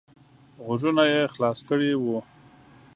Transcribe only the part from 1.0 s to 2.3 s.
یې خلاص کړي وو.